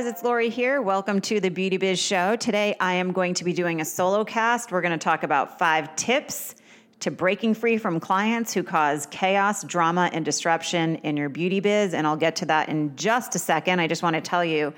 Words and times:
Guys, 0.00 0.08
it's 0.08 0.22
Lori 0.22 0.48
here. 0.48 0.80
Welcome 0.80 1.20
to 1.20 1.40
the 1.40 1.50
Beauty 1.50 1.76
Biz 1.76 1.98
Show. 1.98 2.34
Today 2.34 2.74
I 2.80 2.94
am 2.94 3.12
going 3.12 3.34
to 3.34 3.44
be 3.44 3.52
doing 3.52 3.82
a 3.82 3.84
solo 3.84 4.24
cast. 4.24 4.72
We're 4.72 4.80
going 4.80 4.98
to 4.98 5.04
talk 5.04 5.24
about 5.24 5.58
five 5.58 5.94
tips 5.94 6.54
to 7.00 7.10
breaking 7.10 7.52
free 7.52 7.76
from 7.76 8.00
clients 8.00 8.54
who 8.54 8.62
cause 8.62 9.06
chaos, 9.10 9.62
drama, 9.62 10.08
and 10.14 10.24
disruption 10.24 10.96
in 11.02 11.18
your 11.18 11.28
beauty 11.28 11.60
biz. 11.60 11.92
And 11.92 12.06
I'll 12.06 12.16
get 12.16 12.34
to 12.36 12.46
that 12.46 12.70
in 12.70 12.96
just 12.96 13.34
a 13.34 13.38
second. 13.38 13.78
I 13.78 13.88
just 13.88 14.02
want 14.02 14.14
to 14.14 14.22
tell 14.22 14.42
you 14.42 14.72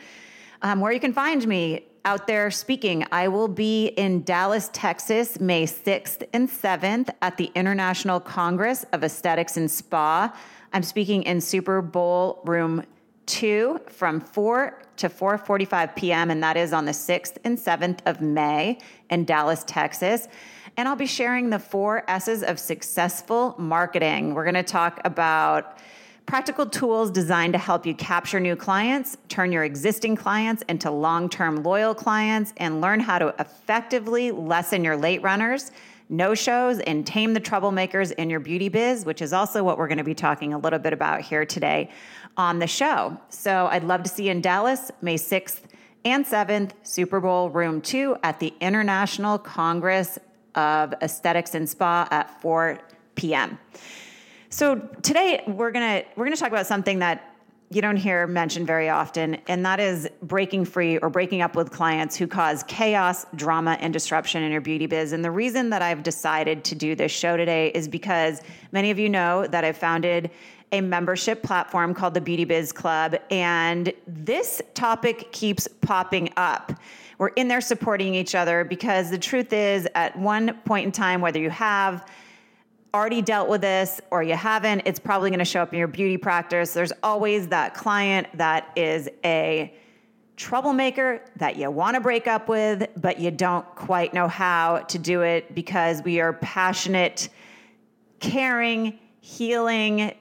um, 0.63 0.81
where 0.81 0.91
you 0.91 0.99
can 0.99 1.13
find 1.13 1.47
me 1.47 1.87
out 2.05 2.27
there 2.27 2.51
speaking. 2.51 3.07
I 3.13 3.29
will 3.29 3.47
be 3.47 3.87
in 3.97 4.25
Dallas, 4.25 4.71
Texas, 4.73 5.39
May 5.39 5.67
6th 5.67 6.27
and 6.33 6.51
7th 6.51 7.11
at 7.23 7.37
the 7.37 7.53
International 7.55 8.19
Congress 8.19 8.85
of 8.93 9.05
Esthetics 9.05 9.57
and 9.57 9.71
Spa. 9.71 10.37
I'm 10.73 10.83
speaking 10.83 11.23
in 11.23 11.41
Super 11.41 11.81
Bowl 11.81 12.43
Room 12.45 12.83
2 13.27 13.81
from 13.89 14.21
4 14.21 14.83
to 14.97 15.09
4:45 15.09 15.97
p.m. 15.97 16.31
and 16.31 16.43
that 16.43 16.57
is 16.57 16.73
on 16.73 16.85
the 16.85 16.93
6th 16.93 17.39
and 17.45 17.59
7th 17.59 18.01
of 18.07 18.21
May 18.21 18.79
in 19.11 19.25
Dallas, 19.25 19.65
Texas. 19.67 20.29
And 20.77 20.89
I'll 20.89 20.97
be 20.97 21.07
sharing 21.07 21.51
the 21.51 21.59
4 21.59 22.05
S's 22.09 22.43
of 22.43 22.59
successful 22.59 23.55
marketing. 23.59 24.35
We're 24.35 24.45
going 24.45 24.55
to 24.55 24.63
talk 24.63 25.01
about 25.05 25.79
practical 26.25 26.67
tools 26.67 27.11
designed 27.11 27.53
to 27.53 27.59
help 27.59 27.85
you 27.85 27.95
capture 27.95 28.41
new 28.41 28.57
clients, 28.57 29.19
turn 29.29 29.53
your 29.53 29.65
existing 29.65 30.17
clients 30.17 30.63
into 30.69 30.91
long-term 30.91 31.63
loyal 31.63 31.95
clients 31.95 32.55
and 32.57 32.81
learn 32.81 33.01
how 33.01 33.19
to 33.19 33.35
effectively 33.39 34.31
lessen 34.31 34.85
your 34.85 34.97
late 34.97 35.23
runners 35.23 35.73
no 36.13 36.35
shows 36.35 36.79
and 36.81 37.07
tame 37.07 37.33
the 37.33 37.41
troublemakers 37.41 38.13
in 38.13 38.29
your 38.29 38.39
beauty 38.39 38.69
biz, 38.69 39.07
which 39.07 39.23
is 39.23 39.33
also 39.33 39.65
what 39.65 39.79
we're 39.79 39.89
going 39.89 39.97
to 39.97 40.05
be 40.05 40.15
talking 40.15 40.53
a 40.53 40.59
little 40.59 40.79
bit 40.79 40.93
about 40.93 41.23
here 41.23 41.47
today 41.47 41.91
on 42.37 42.59
the 42.59 42.67
show. 42.67 43.19
So 43.29 43.69
I'd 43.71 43.85
love 43.85 44.03
to 44.05 44.09
see 44.09 44.25
you 44.25 44.31
in 44.31 44.41
Dallas, 44.41 44.91
May 45.01 45.17
6th 45.17 45.61
and 46.05 46.25
7th, 46.25 46.73
Super 46.83 47.21
Bowl 47.21 47.51
Room 47.51 47.81
2 47.81 48.17
at 48.23 48.41
the 48.41 48.53
International 48.61 49.39
Congress 49.39 50.19
of 50.55 50.95
Esthetics 51.01 51.55
and 51.55 51.69
Spa 51.69 52.09
at 52.11 52.41
4 52.41 52.79
p.m. 53.15 53.59
So 54.51 54.77
today 55.03 55.43
we're 55.47 55.71
going 55.71 56.03
to 56.03 56.09
we're 56.17 56.25
going 56.25 56.37
to 56.37 56.41
talk 56.41 56.51
about 56.51 56.67
something 56.67 56.99
that 56.99 57.29
you 57.71 57.81
don't 57.81 57.97
hear 57.97 58.27
mentioned 58.27 58.67
very 58.67 58.91
often, 58.91 59.37
and 59.49 59.65
that 59.65 59.81
is 59.81 60.07
breaking 60.21 60.67
free 60.67 60.99
or 60.99 61.09
breaking 61.09 61.41
up 61.41 61.57
with 61.57 61.71
clients 61.71 62.15
who 62.17 62.27
cause 62.27 62.63
chaos, 62.65 63.25
drama, 63.35 63.79
and 63.81 63.95
disruption 63.95 64.43
in 64.43 64.53
your 64.53 64.61
beauty 64.61 64.87
biz. 64.87 65.13
And 65.13 65.25
the 65.25 65.31
reason 65.31 65.71
that 65.71 65.81
I've 65.81 66.03
decided 66.03 66.65
to 66.65 66.75
do 66.75 66.95
this 66.95 67.11
show 67.11 67.39
today 67.39 67.69
is 67.69 67.89
because 67.89 68.43
many 68.73 68.91
of 68.91 68.99
you 68.99 69.09
know 69.09 69.47
that 69.47 69.65
I've 69.65 69.79
founded 69.79 70.31
a 70.73 70.81
membership 70.81 71.43
platform 71.43 71.95
called 71.95 72.15
the 72.15 72.21
Beauty 72.21 72.45
Biz 72.45 72.73
Club, 72.73 73.17
and 73.31 73.93
this 74.07 74.61
topic 74.75 75.31
keeps 75.31 75.69
popping 75.83 76.33
up. 76.37 76.73
We're 77.19 77.29
in 77.29 77.47
there 77.47 77.61
supporting 77.61 78.15
each 78.15 78.35
other 78.35 78.65
because 78.65 79.11
the 79.11 79.19
truth 79.19 79.53
is, 79.53 79.87
at 79.95 80.19
one 80.19 80.55
point 80.65 80.87
in 80.87 80.93
time, 80.93 81.21
whether 81.21 81.39
you 81.39 81.51
have 81.51 82.09
already 82.95 83.23
dealt 83.23 83.49
with 83.49 83.61
this 83.61 84.01
or 84.11 84.23
you 84.23 84.35
haven't, 84.35 84.83
it's 84.87 84.99
probably 84.99 85.31
going 85.31 85.39
to 85.39 85.45
show 85.45 85.63
up 85.63 85.73
in 85.73 85.79
your 85.79 85.89
beauty 85.89 86.17
practice. 86.17 86.73
There's 86.73 86.93
always 87.03 87.49
that 87.49 87.75
client 87.75 88.27
that 88.35 88.71
is 88.77 89.09
a 89.25 89.75
troublemaker 90.37 91.23
that 91.37 91.57
you 91.57 91.71
want 91.71 91.95
to 91.95 92.01
break 92.01 92.27
up 92.27 92.49
with, 92.49 92.89
but 92.97 93.21
you 93.21 93.31
don't 93.31 93.65
quite 93.77 94.13
know 94.15 94.27
how 94.27 94.79
to 94.89 94.99
do 94.99 95.23
it 95.23 95.55
because 95.55 96.03
we 96.03 96.21
are 96.21 96.33
passionate, 96.33 97.29
caring, 98.19 98.99
healing, 99.21 100.13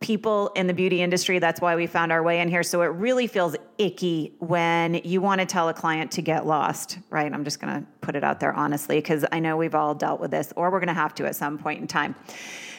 people 0.00 0.48
in 0.56 0.66
the 0.66 0.72
beauty 0.72 1.02
industry. 1.02 1.38
That's 1.38 1.60
why 1.60 1.76
we 1.76 1.86
found 1.86 2.10
our 2.10 2.22
way 2.22 2.40
in 2.40 2.48
here. 2.48 2.62
So 2.62 2.80
it 2.82 2.86
really 2.86 3.26
feels 3.26 3.54
icky 3.76 4.34
when 4.38 4.94
you 5.04 5.20
want 5.20 5.40
to 5.40 5.46
tell 5.46 5.68
a 5.68 5.74
client 5.74 6.10
to 6.12 6.22
get 6.22 6.46
lost, 6.46 6.98
right? 7.10 7.32
I'm 7.32 7.44
just 7.44 7.60
going 7.60 7.80
to 7.80 7.86
put 8.00 8.16
it 8.16 8.24
out 8.24 8.40
there 8.40 8.52
honestly, 8.52 8.96
because 8.96 9.26
I 9.30 9.40
know 9.40 9.58
we've 9.58 9.74
all 9.74 9.94
dealt 9.94 10.20
with 10.20 10.30
this, 10.30 10.52
or 10.56 10.70
we're 10.70 10.80
going 10.80 10.88
to 10.88 10.94
have 10.94 11.14
to 11.16 11.26
at 11.26 11.36
some 11.36 11.58
point 11.58 11.82
in 11.82 11.86
time. 11.86 12.14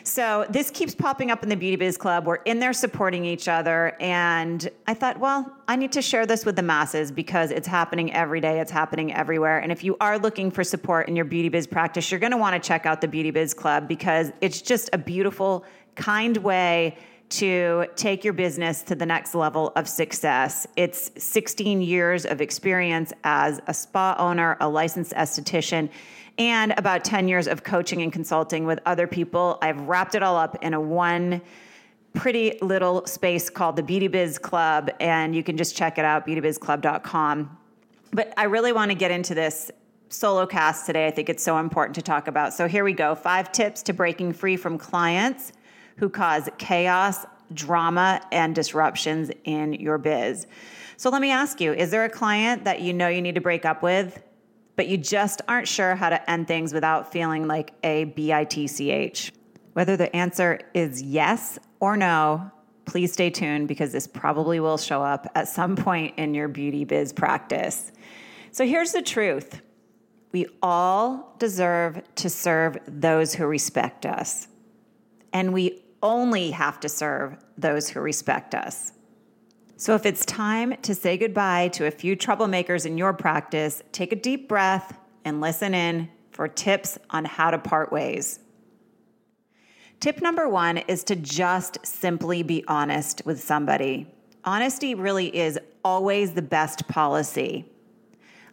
So 0.03 0.47
this 0.49 0.71
keeps 0.71 0.95
popping 0.95 1.29
up 1.29 1.43
in 1.43 1.49
the 1.49 1.55
Beauty 1.55 1.75
Biz 1.75 1.95
Club. 1.95 2.25
We're 2.25 2.37
in 2.37 2.57
there 2.57 2.73
supporting 2.73 3.23
each 3.23 3.47
other. 3.47 3.95
And 3.99 4.67
I 4.87 4.95
thought, 4.95 5.19
well, 5.19 5.55
I 5.67 5.75
need 5.75 5.91
to 5.91 6.01
share 6.01 6.25
this 6.25 6.43
with 6.43 6.55
the 6.55 6.63
masses 6.63 7.11
because 7.11 7.51
it's 7.51 7.67
happening 7.67 8.11
every 8.13 8.41
day, 8.41 8.59
it's 8.59 8.71
happening 8.71 9.13
everywhere. 9.13 9.59
And 9.59 9.71
if 9.71 9.83
you 9.83 9.95
are 10.01 10.17
looking 10.17 10.49
for 10.49 10.63
support 10.63 11.07
in 11.07 11.15
your 11.15 11.25
beauty 11.25 11.49
biz 11.49 11.67
practice, 11.67 12.09
you're 12.09 12.19
going 12.19 12.31
to 12.31 12.37
want 12.37 12.61
to 12.61 12.67
check 12.67 12.87
out 12.87 13.01
the 13.01 13.07
Beauty 13.07 13.29
Biz 13.29 13.53
Club 13.53 13.87
because 13.87 14.31
it's 14.41 14.61
just 14.61 14.89
a 14.91 14.97
beautiful, 14.97 15.65
kind 15.95 16.37
way 16.37 16.97
to 17.31 17.85
take 17.95 18.23
your 18.23 18.33
business 18.33 18.83
to 18.83 18.95
the 18.95 19.05
next 19.05 19.33
level 19.33 19.71
of 19.75 19.87
success. 19.87 20.67
It's 20.75 21.11
16 21.17 21.81
years 21.81 22.25
of 22.25 22.41
experience 22.41 23.13
as 23.23 23.61
a 23.67 23.73
spa 23.73 24.15
owner, 24.19 24.57
a 24.59 24.67
licensed 24.67 25.13
esthetician, 25.13 25.89
and 26.37 26.73
about 26.77 27.03
10 27.05 27.27
years 27.27 27.47
of 27.47 27.63
coaching 27.63 28.01
and 28.01 28.11
consulting 28.11 28.65
with 28.65 28.79
other 28.85 29.07
people. 29.07 29.57
I've 29.61 29.79
wrapped 29.81 30.15
it 30.15 30.23
all 30.23 30.35
up 30.35 30.57
in 30.61 30.73
a 30.73 30.81
one 30.81 31.41
pretty 32.13 32.57
little 32.61 33.05
space 33.05 33.49
called 33.49 33.77
the 33.77 33.83
Beauty 33.83 34.09
Biz 34.09 34.37
Club, 34.37 34.89
and 34.99 35.33
you 35.33 35.43
can 35.43 35.55
just 35.55 35.75
check 35.75 35.97
it 35.97 36.03
out, 36.03 36.27
beautybizclub.com. 36.27 37.57
But 38.11 38.33
I 38.35 38.43
really 38.43 38.73
want 38.73 38.91
to 38.91 38.95
get 38.95 39.11
into 39.11 39.33
this 39.33 39.71
solo 40.09 40.45
cast 40.45 40.85
today. 40.85 41.07
I 41.07 41.11
think 41.11 41.29
it's 41.29 41.43
so 41.43 41.57
important 41.57 41.95
to 41.95 42.01
talk 42.01 42.27
about. 42.27 42.53
So 42.53 42.67
here 42.67 42.83
we 42.83 42.91
go 42.91 43.15
five 43.15 43.53
tips 43.53 43.81
to 43.83 43.93
breaking 43.93 44.33
free 44.33 44.57
from 44.57 44.77
clients 44.77 45.53
who 46.01 46.09
cause 46.09 46.49
chaos, 46.57 47.27
drama, 47.53 48.19
and 48.31 48.55
disruptions 48.55 49.29
in 49.43 49.71
your 49.73 49.99
biz. 49.99 50.47
So 50.97 51.11
let 51.11 51.21
me 51.21 51.29
ask 51.29 51.61
you 51.61 51.73
is 51.73 51.91
there 51.91 52.03
a 52.03 52.09
client 52.09 52.65
that 52.65 52.81
you 52.81 52.91
know 52.91 53.07
you 53.07 53.21
need 53.21 53.35
to 53.35 53.41
break 53.41 53.65
up 53.65 53.83
with, 53.83 54.21
but 54.75 54.87
you 54.87 54.97
just 54.97 55.43
aren't 55.47 55.67
sure 55.67 55.93
how 55.95 56.09
to 56.09 56.29
end 56.29 56.47
things 56.47 56.73
without 56.73 57.11
feeling 57.11 57.47
like 57.47 57.73
a 57.83 58.05
bitch? 58.05 59.31
Whether 59.73 59.95
the 59.95 60.13
answer 60.15 60.59
is 60.73 61.03
yes 61.03 61.59
or 61.79 61.95
no, 61.95 62.49
please 62.85 63.13
stay 63.13 63.29
tuned 63.29 63.67
because 63.67 63.91
this 63.91 64.07
probably 64.07 64.59
will 64.59 64.79
show 64.79 65.03
up 65.03 65.27
at 65.35 65.47
some 65.47 65.75
point 65.75 66.17
in 66.17 66.33
your 66.33 66.47
beauty 66.47 66.83
biz 66.83 67.13
practice. 67.13 67.91
So 68.51 68.65
here's 68.65 68.91
the 68.91 69.03
truth 69.03 69.61
we 70.31 70.47
all 70.63 71.35
deserve 71.37 72.01
to 72.15 72.27
serve 72.27 72.79
those 72.87 73.35
who 73.35 73.45
respect 73.45 74.07
us 74.07 74.47
and 75.33 75.53
we 75.53 75.83
only 76.01 76.51
have 76.51 76.79
to 76.81 76.89
serve 76.89 77.37
those 77.57 77.89
who 77.89 77.99
respect 77.99 78.55
us. 78.55 78.93
So 79.77 79.95
if 79.95 80.05
it's 80.05 80.25
time 80.25 80.75
to 80.83 80.93
say 80.93 81.17
goodbye 81.17 81.69
to 81.69 81.87
a 81.87 81.91
few 81.91 82.15
troublemakers 82.15 82.85
in 82.85 82.97
your 82.97 83.13
practice, 83.13 83.81
take 83.91 84.11
a 84.11 84.15
deep 84.15 84.47
breath 84.47 84.97
and 85.25 85.41
listen 85.41 85.73
in 85.73 86.09
for 86.31 86.47
tips 86.47 86.97
on 87.09 87.25
how 87.25 87.51
to 87.51 87.57
part 87.57 87.91
ways. 87.91 88.39
Tip 89.99 90.21
number 90.21 90.47
one 90.47 90.77
is 90.77 91.03
to 91.05 91.15
just 91.15 91.77
simply 91.85 92.41
be 92.41 92.63
honest 92.67 93.21
with 93.25 93.41
somebody. 93.41 94.07
Honesty 94.43 94.95
really 94.95 95.35
is 95.35 95.59
always 95.83 96.33
the 96.33 96.41
best 96.41 96.87
policy. 96.87 97.65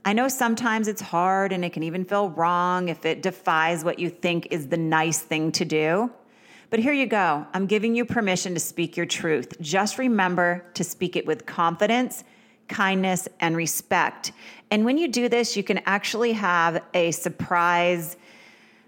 I 0.04 0.12
know 0.12 0.28
sometimes 0.28 0.88
it's 0.88 1.00
hard 1.00 1.52
and 1.52 1.64
it 1.64 1.72
can 1.72 1.82
even 1.82 2.04
feel 2.04 2.30
wrong 2.30 2.88
if 2.88 3.04
it 3.04 3.22
defies 3.22 3.84
what 3.84 3.98
you 3.98 4.10
think 4.10 4.48
is 4.50 4.68
the 4.68 4.76
nice 4.76 5.20
thing 5.20 5.52
to 5.52 5.64
do. 5.64 6.10
But 6.70 6.80
here 6.80 6.92
you 6.92 7.06
go. 7.06 7.46
I'm 7.54 7.66
giving 7.66 7.94
you 7.94 8.04
permission 8.04 8.52
to 8.54 8.60
speak 8.60 8.96
your 8.96 9.06
truth. 9.06 9.58
Just 9.60 9.96
remember 9.96 10.64
to 10.74 10.84
speak 10.84 11.16
it 11.16 11.26
with 11.26 11.46
confidence, 11.46 12.24
kindness, 12.68 13.26
and 13.40 13.56
respect. 13.56 14.32
And 14.70 14.84
when 14.84 14.98
you 14.98 15.08
do 15.08 15.30
this, 15.30 15.56
you 15.56 15.64
can 15.64 15.80
actually 15.86 16.32
have 16.32 16.82
a 16.92 17.10
surprise 17.12 18.18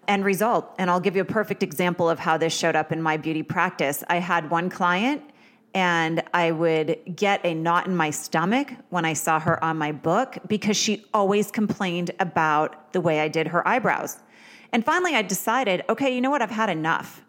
end 0.09 0.27
result. 0.27 0.75
And 0.79 0.91
I'll 0.91 1.01
give 1.01 1.17
you 1.17 1.23
a 1.23 1.27
perfect 1.27 1.63
example 1.63 2.11
of 2.11 2.19
how 2.19 2.37
this 2.37 2.55
showed 2.55 2.77
up 2.77 2.93
in 2.93 3.01
my 3.01 3.17
beauty 3.17 3.43
practice. 3.43 4.05
I 4.11 4.17
had 4.17 4.51
one 4.51 4.69
client 4.69 5.23
and 5.73 6.23
I 6.35 6.51
would 6.51 6.99
get 7.15 7.41
a 7.45 7.55
knot 7.55 7.87
in 7.87 7.97
my 7.97 8.11
stomach 8.11 8.73
when 8.91 9.05
I 9.05 9.13
saw 9.15 9.39
her 9.41 9.63
on 9.65 9.79
my 9.79 9.93
book 9.93 10.37
because 10.49 10.77
she 10.77 11.07
always 11.15 11.51
complained 11.51 12.11
about 12.19 12.93
the 12.93 13.01
way 13.01 13.21
I 13.21 13.29
did 13.29 13.47
her 13.47 13.67
eyebrows. 13.67 14.19
And 14.73 14.85
finally, 14.85 15.15
I 15.15 15.23
decided, 15.23 15.85
okay, 15.89 16.15
you 16.15 16.21
know 16.21 16.31
what? 16.31 16.43
I've 16.43 16.51
had 16.51 16.71
enough. 16.71 17.23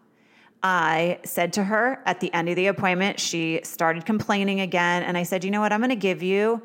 I 0.64 1.20
said 1.24 1.54
to 1.54 1.64
her 1.64 2.02
at 2.06 2.20
the 2.20 2.34
end 2.34 2.50
of 2.50 2.56
the 2.56 2.68
appointment, 2.68 3.20
she 3.20 3.62
started 3.64 4.06
complaining 4.06 4.62
again. 4.62 5.04
And 5.04 5.18
I 5.18 5.24
said, 5.24 5.44
you 5.44 5.52
know 5.52 5.62
what? 5.62 5.74
I'm 5.74 5.80
going 5.80 5.90
to 5.90 5.96
give 5.96 6.22
you 6.22 6.62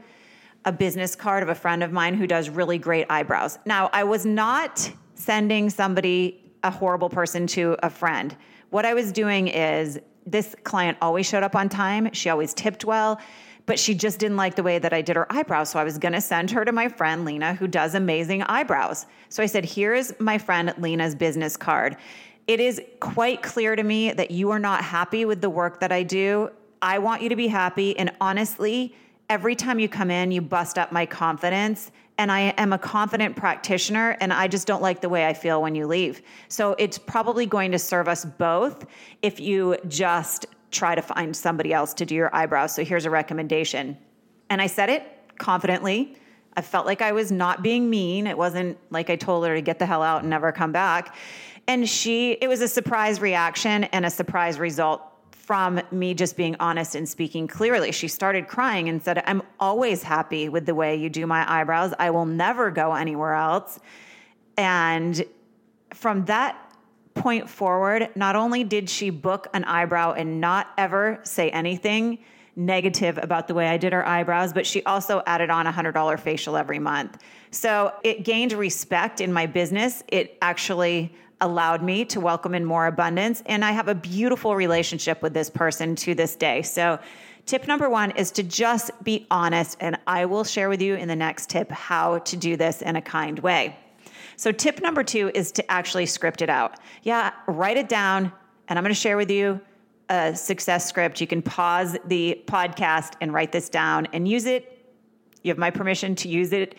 a 0.65 0.73
business 0.73 1.15
card 1.15 1.43
of 1.43 1.49
a 1.49 1.55
friend 1.55 1.83
of 1.83 1.93
mine 1.93 2.15
who 2.15 2.27
does 2.27 2.51
really 2.51 2.77
great 2.77 3.07
eyebrows. 3.09 3.59
Now, 3.65 3.89
I 3.93 4.05
was 4.05 4.27
not 4.27 4.91
sending 5.15 5.71
somebody, 5.71 6.43
a 6.65 6.71
horrible 6.71 7.09
person, 7.09 7.47
to 7.49 7.77
a 7.83 7.89
friend. 7.89 8.37
What 8.71 8.85
I 8.85 8.93
was 8.93 9.13
doing 9.13 9.49
is 9.49 9.99
this 10.27 10.55
client 10.65 10.99
always 11.01 11.27
showed 11.27 11.45
up 11.45 11.55
on 11.55 11.69
time. 11.69 12.13
She 12.13 12.29
always 12.29 12.53
tipped 12.53 12.85
well, 12.85 13.21
but 13.65 13.79
she 13.79 13.95
just 13.95 14.19
didn't 14.19 14.37
like 14.37 14.57
the 14.57 14.63
way 14.63 14.79
that 14.79 14.93
I 14.93 15.03
did 15.03 15.17
her 15.17 15.33
eyebrows. 15.33 15.71
So 15.71 15.79
I 15.79 15.85
was 15.85 15.99
to 15.99 16.21
send 16.21 16.51
her 16.51 16.65
to 16.65 16.73
my 16.73 16.89
friend 16.89 17.25
Lena, 17.25 17.55
who 17.55 17.69
does 17.69 17.95
amazing 17.95 18.43
eyebrows. 18.43 19.07
So 19.29 19.43
I 19.43 19.47
said, 19.47 19.65
Here's 19.65 20.19
my 20.19 20.37
friend 20.37 20.75
Lena's 20.79 21.15
business 21.15 21.57
card. 21.57 21.97
It 22.47 22.61
is 22.61 22.81
quite 23.01 23.43
clear 23.43 23.75
to 23.75 23.83
me 23.83 24.13
that 24.13 24.31
you 24.31 24.51
are 24.51 24.59
not 24.59 24.85
happy 24.85 25.25
with 25.25 25.41
the 25.41 25.51
work 25.51 25.81
that 25.81 25.91
I 25.91 26.05
do. 26.05 26.51
I 26.81 26.99
want 26.99 27.23
you 27.23 27.29
to 27.29 27.37
be 27.37 27.49
happy. 27.49 27.99
And 27.99 28.13
honestly, 28.21 28.95
every 29.29 29.57
time 29.57 29.79
you 29.81 29.89
come 29.89 30.11
in, 30.11 30.31
you 30.31 30.41
bust 30.41 30.79
up 30.79 30.93
my 30.93 31.07
confidence. 31.07 31.91
And 32.19 32.33
I 32.33 32.55
am 32.57 32.73
a 32.73 32.79
confident 32.79 33.37
practitioner, 33.37 34.17
and 34.21 34.33
I 34.33 34.49
just 34.49 34.67
don't 34.67 34.81
like 34.81 35.03
the 35.03 35.09
way 35.09 35.27
I 35.27 35.35
feel 35.35 35.61
when 35.61 35.75
you 35.75 35.87
leave. 35.87 36.23
So 36.49 36.75
it's 36.79 36.97
probably 36.97 37.45
going 37.45 37.73
to 37.73 37.79
serve 37.79 38.09
us 38.09 38.25
both 38.25 38.87
if 39.21 39.39
you 39.39 39.77
just 39.87 40.47
try 40.71 40.95
to 40.95 41.03
find 41.03 41.37
somebody 41.37 41.75
else 41.75 41.93
to 41.95 42.07
do 42.07 42.15
your 42.15 42.35
eyebrows. 42.35 42.75
So 42.75 42.85
here's 42.85 43.05
a 43.05 43.11
recommendation. 43.11 43.99
And 44.49 44.63
I 44.63 44.67
said 44.67 44.89
it 44.89 45.03
confidently. 45.37 46.17
I 46.57 46.63
felt 46.63 46.87
like 46.87 47.03
I 47.03 47.13
was 47.13 47.31
not 47.31 47.63
being 47.63 47.91
mean. 47.91 48.27
It 48.27 48.39
wasn't 48.39 48.79
like 48.91 49.11
I 49.11 49.17
told 49.17 49.47
her 49.47 49.55
to 49.55 49.61
get 49.61 49.79
the 49.79 49.85
hell 49.85 50.03
out 50.03 50.23
and 50.23 50.31
never 50.31 50.53
come 50.53 50.73
back. 50.73 51.15
And 51.69 51.89
she, 51.89 52.33
it 52.33 52.49
was 52.49 52.61
a 52.63 52.69
surprise 52.69 53.21
reaction 53.21 53.85
and 53.85 54.07
a 54.07 54.11
surprise 54.11 54.59
result 54.59 55.03
from 55.33 55.81
me 55.93 56.13
just 56.13 56.37
being 56.37 56.57
honest 56.59 56.95
and 56.97 57.09
speaking 57.09 57.47
clearly. 57.47 57.93
She 57.93 58.09
started 58.09 58.49
crying 58.49 58.89
and 58.89 59.01
said, 59.03 59.23
I'm 59.27 59.43
always 59.61 60.03
happy 60.03 60.49
with 60.49 60.67
the 60.67 60.75
way 60.75 60.97
you 60.97 61.09
do 61.09 61.27
my 61.27 61.49
eyebrows. 61.49 61.95
I 61.99 62.11
will 62.11 62.27
never 62.27 62.71
go 62.73 62.93
anywhere 62.95 63.35
else. 63.35 63.79
And 64.57 65.25
from 65.95 66.25
that 66.25 66.61
point 67.15 67.49
forward, 67.49 68.11
not 68.17 68.37
only 68.37 68.65
did 68.65 68.91
she 68.91 69.11
book 69.11 69.47
an 69.55 69.65
eyebrow 69.65 70.13
and 70.13 70.41
not 70.41 70.69
ever 70.77 71.21
say 71.23 71.51
anything 71.51 72.19
negative 72.57 73.19
about 73.23 73.49
the 73.49 73.55
way 73.55 73.69
I 73.69 73.77
did 73.77 73.93
her 73.93 74.07
eyebrows, 74.07 74.53
but 74.53 74.67
she 74.67 74.83
also 74.85 75.23
added 75.27 75.51
on 75.51 75.67
a 75.67 75.73
$100 75.73 76.19
facial 76.19 76.57
every 76.57 76.79
month. 76.79 77.23
So 77.51 77.93
it 78.03 78.25
gained 78.25 78.53
respect 78.53 79.21
in 79.21 79.33
my 79.33 79.47
business. 79.47 80.03
It 80.09 80.39
actually 80.43 81.15
allowed 81.41 81.83
me 81.83 82.05
to 82.07 82.21
welcome 82.21 82.55
in 82.55 82.65
more 82.65 82.87
abundance. 82.87 83.43
And 83.47 83.65
I 83.65 83.73
have 83.73 83.89
a 83.89 83.95
beautiful 83.95 84.57
relationship 84.57 85.23
with 85.23 85.35
this 85.35 85.51
person 85.51 85.95
to 85.97 86.15
this 86.15 86.37
day. 86.37 86.63
So, 86.63 86.99
tip 87.45 87.69
number 87.69 87.89
one 87.89 88.11
is 88.13 88.31
to 88.33 88.43
just 88.43 88.91
be 89.05 89.27
honest. 89.31 89.77
And 89.81 89.99
I 90.07 90.25
will 90.25 90.45
share 90.45 90.69
with 90.69 90.81
you 90.83 90.95
in 90.95 91.09
the 91.09 91.17
next 91.17 91.51
tip 91.51 91.71
how 91.71 92.19
to 92.19 92.37
do 92.37 92.57
this 92.57 92.83
in 92.83 92.97
a 92.97 93.03
kind 93.03 93.39
way. 93.41 93.77
So, 94.37 94.51
tip 94.51 94.81
number 94.81 95.03
two 95.03 95.31
is 95.35 95.53
to 95.53 95.71
actually 95.71 96.07
script 96.07 96.43
it 96.43 96.51
out. 96.51 96.79
Yeah, 97.03 97.33
write 97.47 97.77
it 97.77 97.89
down. 97.89 98.33
And 98.69 98.79
I'm 98.79 98.83
going 98.83 98.95
to 98.95 99.01
share 99.01 99.17
with 99.17 99.31
you 99.31 99.61
a 100.09 100.35
success 100.35 100.89
script. 100.89 101.21
You 101.21 101.27
can 101.27 101.43
pause 101.43 101.97
the 102.07 102.43
podcast 102.47 103.15
and 103.21 103.33
write 103.33 103.53
this 103.53 103.69
down 103.69 104.07
and 104.13 104.27
use 104.27 104.47
it. 104.47 104.73
You 105.43 105.51
have 105.51 105.59
my 105.59 105.71
permission 105.71 106.15
to 106.17 106.29
use 106.29 106.53
it 106.53 106.77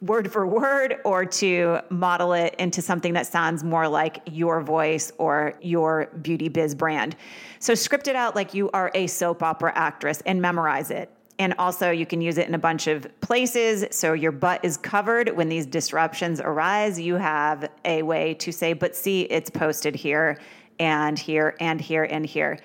word 0.00 0.32
for 0.32 0.46
word 0.46 0.96
or 1.04 1.26
to 1.26 1.80
model 1.90 2.32
it 2.32 2.54
into 2.58 2.80
something 2.80 3.12
that 3.12 3.26
sounds 3.26 3.62
more 3.62 3.86
like 3.86 4.22
your 4.26 4.62
voice 4.62 5.12
or 5.18 5.54
your 5.60 6.06
beauty 6.22 6.48
biz 6.48 6.74
brand. 6.74 7.16
So 7.58 7.74
script 7.74 8.08
it 8.08 8.16
out 8.16 8.34
like 8.34 8.54
you 8.54 8.70
are 8.70 8.90
a 8.94 9.06
soap 9.06 9.42
opera 9.42 9.72
actress 9.74 10.22
and 10.24 10.40
memorize 10.40 10.90
it. 10.90 11.10
And 11.38 11.54
also, 11.58 11.90
you 11.90 12.04
can 12.04 12.20
use 12.20 12.36
it 12.36 12.48
in 12.48 12.54
a 12.54 12.58
bunch 12.58 12.86
of 12.86 13.06
places. 13.22 13.86
So 13.90 14.12
your 14.12 14.30
butt 14.30 14.62
is 14.62 14.76
covered 14.76 15.34
when 15.34 15.48
these 15.48 15.64
disruptions 15.64 16.38
arise. 16.38 17.00
You 17.00 17.14
have 17.14 17.70
a 17.86 18.02
way 18.02 18.34
to 18.34 18.52
say, 18.52 18.74
but 18.74 18.94
see, 18.94 19.22
it's 19.22 19.48
posted 19.48 19.94
here 19.94 20.38
and 20.78 21.18
here 21.18 21.56
and 21.58 21.80
here 21.80 22.04
and 22.04 22.26
here. 22.26 22.58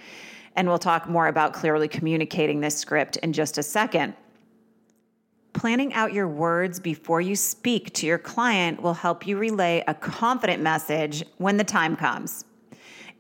And 0.57 0.67
we'll 0.67 0.77
talk 0.77 1.07
more 1.07 1.27
about 1.27 1.53
clearly 1.53 1.87
communicating 1.87 2.59
this 2.59 2.75
script 2.75 3.15
in 3.17 3.31
just 3.31 3.57
a 3.57 3.63
second. 3.63 4.13
Planning 5.55 5.93
out 5.93 6.11
your 6.11 6.27
words 6.27 6.81
before 6.81 7.21
you 7.21 7.33
speak 7.37 7.93
to 7.93 8.05
your 8.05 8.17
client 8.17 8.81
will 8.81 8.93
help 8.93 9.25
you 9.25 9.37
relay 9.37 9.81
a 9.87 9.93
confident 9.93 10.61
message 10.61 11.23
when 11.37 11.55
the 11.55 11.63
time 11.63 11.95
comes. 11.95 12.43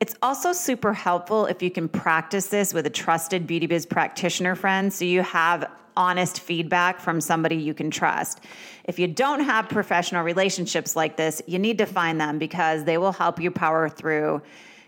It's 0.01 0.15
also 0.21 0.51
super 0.51 0.91
helpful 0.91 1.45
if 1.45 1.63
you 1.63 1.71
can 1.71 1.87
practice 1.87 2.47
this 2.47 2.73
with 2.73 2.85
a 2.85 2.89
trusted 2.89 3.47
beauty 3.47 3.67
biz 3.67 3.85
practitioner 3.85 4.53
friend 4.53 4.91
so 4.91 5.05
you 5.05 5.21
have 5.21 5.71
honest 5.95 6.41
feedback 6.41 6.99
from 6.99 7.21
somebody 7.21 7.55
you 7.55 7.73
can 7.73 7.89
trust. 7.89 8.41
If 8.83 8.99
you 8.99 9.07
don't 9.07 9.39
have 9.39 9.69
professional 9.69 10.25
relationships 10.25 10.93
like 10.93 11.15
this, 11.15 11.41
you 11.47 11.57
need 11.57 11.77
to 11.77 11.85
find 11.85 12.19
them 12.19 12.37
because 12.37 12.83
they 12.83 12.97
will 12.97 13.13
help 13.13 13.39
you 13.39 13.49
power 13.49 13.87
through 13.87 14.41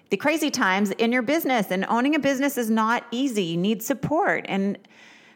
the 0.09 0.17
crazy 0.17 0.51
times 0.51 0.91
in 0.91 1.13
your 1.13 1.21
business. 1.21 1.71
And 1.71 1.85
owning 1.85 2.13
a 2.13 2.19
business 2.19 2.57
is 2.57 2.69
not 2.69 3.05
easy. 3.11 3.43
You 3.43 3.57
need 3.57 3.81
support. 3.81 4.45
And 4.49 4.77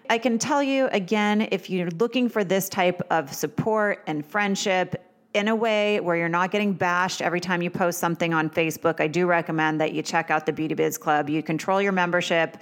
I 0.09 0.17
can 0.17 0.37
tell 0.37 0.61
you 0.61 0.87
again, 0.91 1.47
if 1.51 1.69
you're 1.69 1.91
looking 1.91 2.27
for 2.27 2.43
this 2.43 2.67
type 2.67 3.01
of 3.09 3.33
support 3.33 4.03
and 4.07 4.25
friendship 4.25 5.07
in 5.33 5.47
a 5.47 5.55
way 5.55 5.99
where 6.01 6.17
you're 6.17 6.27
not 6.27 6.51
getting 6.51 6.73
bashed 6.73 7.21
every 7.21 7.39
time 7.39 7.61
you 7.61 7.69
post 7.69 7.99
something 7.99 8.33
on 8.33 8.49
Facebook, 8.49 8.99
I 8.99 9.07
do 9.07 9.25
recommend 9.25 9.79
that 9.79 9.93
you 9.93 10.01
check 10.01 10.29
out 10.29 10.45
the 10.45 10.51
Beauty 10.51 10.75
Biz 10.75 10.97
Club. 10.97 11.29
You 11.29 11.41
control 11.41 11.81
your 11.81 11.93
membership, 11.93 12.57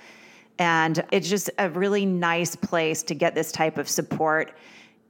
and 0.60 1.04
it's 1.12 1.28
just 1.28 1.50
a 1.58 1.70
really 1.70 2.06
nice 2.06 2.56
place 2.56 3.02
to 3.04 3.16
get 3.16 3.34
this 3.34 3.52
type 3.52 3.78
of 3.78 3.90
support. 3.90 4.54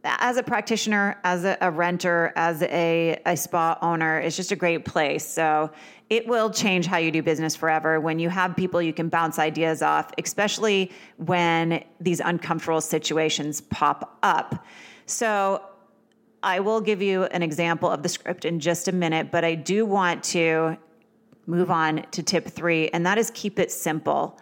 As 0.03 0.37
a 0.37 0.43
practitioner, 0.43 1.19
as 1.23 1.43
a, 1.43 1.57
a 1.59 1.69
renter, 1.69 2.31
as 2.35 2.63
a, 2.63 3.19
a 3.25 3.35
spa 3.35 3.77
owner, 3.81 4.19
it's 4.19 4.35
just 4.35 4.51
a 4.51 4.55
great 4.55 4.85
place. 4.85 5.25
So 5.25 5.71
it 6.09 6.25
will 6.25 6.49
change 6.49 6.85
how 6.85 6.97
you 6.97 7.11
do 7.11 7.21
business 7.21 7.55
forever 7.55 7.99
when 7.99 8.17
you 8.17 8.29
have 8.29 8.55
people 8.55 8.81
you 8.81 8.93
can 8.93 9.09
bounce 9.09 9.37
ideas 9.37 9.81
off, 9.81 10.11
especially 10.17 10.91
when 11.17 11.83
these 11.99 12.21
uncomfortable 12.21 12.81
situations 12.81 13.61
pop 13.61 14.17
up. 14.23 14.65
So, 15.05 15.63
I 16.41 16.61
will 16.61 16.79
give 16.79 17.01
you 17.01 17.25
an 17.25 17.43
example 17.43 17.89
of 17.89 18.01
the 18.01 18.07
script 18.07 18.45
in 18.45 18.61
just 18.61 18.87
a 18.87 18.93
minute, 18.93 19.29
but 19.29 19.43
I 19.43 19.55
do 19.55 19.85
want 19.85 20.23
to 20.25 20.77
move 21.47 21.69
on 21.69 22.05
to 22.11 22.23
tip 22.23 22.47
three, 22.47 22.87
and 22.89 23.05
that 23.05 23.17
is 23.17 23.29
keep 23.31 23.59
it 23.59 23.71
simple. 23.71 24.39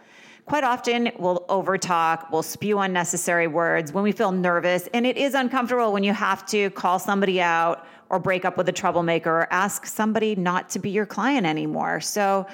Quite 0.47 0.63
often, 0.63 1.11
we'll 1.19 1.45
overtalk, 1.49 2.31
we'll 2.31 2.41
spew 2.41 2.79
unnecessary 2.79 3.47
words 3.47 3.91
when 3.91 4.01
we 4.01 4.13
feel 4.13 4.31
nervous, 4.31 4.87
and 4.93 5.05
it 5.05 5.17
is 5.17 5.33
uncomfortable 5.33 5.91
when 5.91 6.05
you 6.05 6.13
have 6.13 6.45
to 6.45 6.69
call 6.69 6.99
somebody 6.99 7.41
out 7.41 7.85
or 8.09 8.17
break 8.17 8.45
up 8.45 8.55
with 8.55 8.69
a 8.69 8.71
troublemaker 8.71 9.29
or 9.29 9.51
ask 9.51 9.85
somebody 9.85 10.35
not 10.35 10.69
to 10.69 10.79
be 10.79 10.89
your 10.89 11.05
client 11.05 11.45
anymore. 11.45 11.99
So 11.99 12.47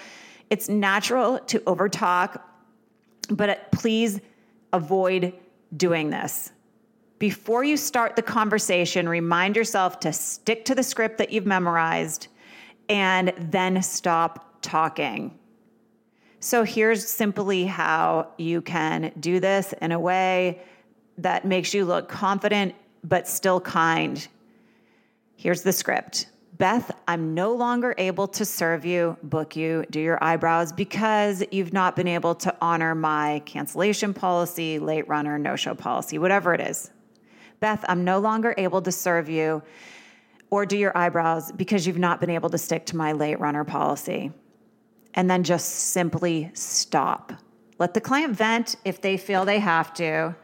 it's 0.49 0.69
natural 0.69 1.37
to 1.37 1.59
overtalk, 1.59 2.41
but 3.29 3.71
please 3.71 4.19
avoid 4.73 5.31
doing 5.77 6.09
this. 6.09 6.51
Before 7.19 7.63
you 7.63 7.77
start 7.77 8.15
the 8.15 8.23
conversation, 8.23 9.07
remind 9.07 9.55
yourself 9.55 9.99
to 9.99 10.11
stick 10.11 10.65
to 10.65 10.73
the 10.73 10.81
script 10.81 11.19
that 11.19 11.31
you've 11.31 11.45
memorized 11.45 12.27
and 12.89 13.33
then 13.37 13.83
stop 13.83 14.57
talking. 14.63 15.37
So 16.43 16.63
here's 16.63 17.07
simply 17.07 17.65
how 17.65 18.27
you 18.37 18.61
can 18.61 19.13
do 19.19 19.39
this 19.39 19.73
in 19.81 19.91
a 19.91 19.99
way 19.99 20.61
that 21.17 21.45
makes 21.45 21.73
you 21.73 21.85
look 21.85 22.09
confident 22.09 22.75
but 23.03 23.27
still 23.27 23.61
kind 23.61 24.27
Here's 25.35 25.61
the 25.61 25.73
script. 25.73 26.27
Beth, 26.57 26.89
I'm 27.05 27.33
no 27.33 27.53
longer 27.53 27.93
able 27.97 28.27
to 28.29 28.45
serve 28.45 28.85
you, 28.85 29.17
book 29.23 29.57
you, 29.57 29.83
do 29.89 29.99
your 29.99 30.23
eyebrows 30.23 30.71
because 30.71 31.43
you've 31.51 31.73
not 31.73 31.97
been 31.97 32.07
able 32.07 32.35
to 32.35 32.55
honor 32.61 32.95
my 32.95 33.41
cancellation 33.45 34.13
policy, 34.13 34.79
late 34.79 35.05
runner, 35.09 35.37
no 35.37 35.57
show 35.57 35.75
policy, 35.75 36.17
whatever 36.17 36.53
it 36.53 36.61
is. 36.61 36.91
Beth, 37.59 37.83
I'm 37.89 38.05
no 38.05 38.19
longer 38.19 38.53
able 38.57 38.81
to 38.83 38.91
serve 38.91 39.27
you 39.27 39.63
or 40.49 40.65
do 40.65 40.77
your 40.77 40.97
eyebrows 40.97 41.51
because 41.51 41.85
you've 41.85 41.97
not 41.99 42.21
been 42.21 42.29
able 42.29 42.49
to 42.51 42.57
stick 42.57 42.85
to 42.85 42.95
my 42.95 43.11
late 43.11 43.39
runner 43.39 43.65
policy. 43.65 44.31
And 45.15 45.29
then 45.29 45.43
just 45.43 45.69
simply 45.91 46.49
stop. 46.53 47.33
Let 47.79 47.93
the 47.93 48.01
client 48.01 48.35
vent 48.35 48.75
if 48.85 49.01
they 49.01 49.17
feel 49.17 49.45
they 49.45 49.59
have 49.59 49.93
to 49.95 50.35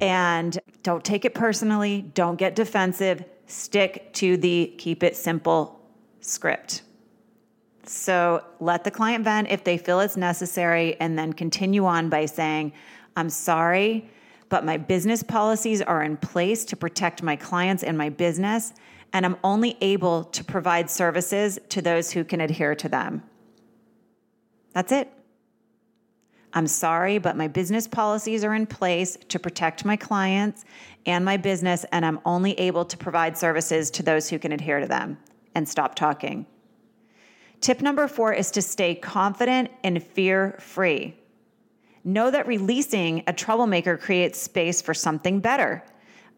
And 0.00 0.58
don't 0.82 1.04
take 1.04 1.24
it 1.24 1.34
personally, 1.34 2.02
don't 2.14 2.36
get 2.36 2.56
defensive, 2.56 3.24
stick 3.46 4.12
to 4.14 4.36
the 4.36 4.74
keep 4.78 5.02
it 5.02 5.16
simple 5.16 5.78
script. 6.20 6.82
So 7.84 8.44
let 8.60 8.84
the 8.84 8.90
client 8.90 9.24
vent 9.24 9.48
if 9.50 9.64
they 9.64 9.76
feel 9.76 10.00
it's 10.00 10.16
necessary, 10.16 10.98
and 11.00 11.18
then 11.18 11.32
continue 11.32 11.84
on 11.86 12.08
by 12.08 12.26
saying, 12.26 12.72
I'm 13.16 13.30
sorry, 13.30 14.08
but 14.48 14.64
my 14.64 14.76
business 14.76 15.22
policies 15.22 15.82
are 15.82 16.02
in 16.02 16.16
place 16.16 16.64
to 16.66 16.76
protect 16.76 17.22
my 17.22 17.36
clients 17.36 17.82
and 17.82 17.98
my 17.98 18.08
business, 18.08 18.72
and 19.12 19.26
I'm 19.26 19.36
only 19.42 19.76
able 19.80 20.24
to 20.24 20.44
provide 20.44 20.88
services 20.88 21.58
to 21.70 21.82
those 21.82 22.12
who 22.12 22.22
can 22.22 22.40
adhere 22.40 22.74
to 22.76 22.88
them. 22.88 23.22
That's 24.72 24.92
it. 24.92 25.12
I'm 26.52 26.66
sorry, 26.66 27.18
but 27.18 27.36
my 27.36 27.48
business 27.48 27.86
policies 27.86 28.42
are 28.42 28.54
in 28.54 28.66
place 28.66 29.16
to 29.28 29.38
protect 29.38 29.84
my 29.84 29.96
clients 29.96 30.64
and 31.06 31.24
my 31.24 31.36
business, 31.36 31.84
and 31.92 32.04
I'm 32.04 32.18
only 32.24 32.58
able 32.58 32.84
to 32.84 32.96
provide 32.96 33.38
services 33.38 33.90
to 33.92 34.02
those 34.02 34.28
who 34.28 34.38
can 34.38 34.52
adhere 34.52 34.80
to 34.80 34.86
them. 34.86 35.18
And 35.54 35.68
stop 35.68 35.94
talking. 35.94 36.46
Tip 37.60 37.82
number 37.82 38.08
four 38.08 38.32
is 38.32 38.50
to 38.52 38.62
stay 38.62 38.94
confident 38.94 39.70
and 39.84 40.02
fear 40.02 40.56
free. 40.58 41.16
Know 42.04 42.30
that 42.30 42.46
releasing 42.46 43.22
a 43.26 43.32
troublemaker 43.32 43.96
creates 43.96 44.40
space 44.40 44.80
for 44.80 44.94
something 44.94 45.40
better. 45.40 45.84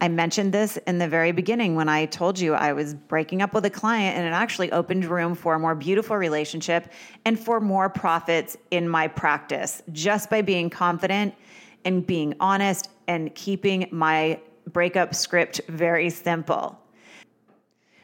I 0.02 0.08
mentioned 0.08 0.52
this 0.52 0.78
in 0.88 0.98
the 0.98 1.06
very 1.06 1.30
beginning 1.30 1.76
when 1.76 1.88
I 1.88 2.06
told 2.06 2.36
you 2.36 2.54
I 2.54 2.72
was 2.72 2.92
breaking 2.92 3.40
up 3.40 3.54
with 3.54 3.64
a 3.66 3.70
client, 3.70 4.18
and 4.18 4.26
it 4.26 4.32
actually 4.32 4.72
opened 4.72 5.04
room 5.04 5.36
for 5.36 5.54
a 5.54 5.60
more 5.60 5.76
beautiful 5.76 6.16
relationship 6.16 6.90
and 7.24 7.38
for 7.38 7.60
more 7.60 7.88
profits 7.88 8.56
in 8.72 8.88
my 8.88 9.06
practice 9.06 9.80
just 9.92 10.28
by 10.28 10.42
being 10.42 10.70
confident 10.70 11.36
and 11.84 12.04
being 12.04 12.34
honest 12.40 12.90
and 13.06 13.32
keeping 13.36 13.86
my 13.92 14.40
breakup 14.72 15.14
script 15.14 15.60
very 15.68 16.10
simple. 16.10 16.80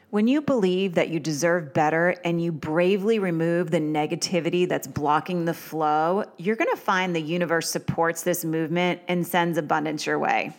When 0.09 0.25
you 0.25 0.39
believe 0.39 0.95
that 0.95 1.09
you 1.09 1.19
deserve 1.19 1.73
better 1.73 2.15
and 2.23 2.41
you 2.41 2.53
bravely 2.53 3.19
remove 3.19 3.71
the 3.71 3.81
negativity 3.81 4.67
that's 4.69 4.87
blocking 4.87 5.43
the 5.43 5.53
flow, 5.53 6.23
you're 6.37 6.55
to 6.55 6.77
find 6.77 7.13
the 7.13 7.21
universe 7.21 7.69
supports 7.69 8.23
this 8.23 8.45
movement 8.45 9.01
and 9.09 9.27
sends 9.27 9.57
abundance 9.57 10.05
your 10.05 10.17
way 10.17 10.53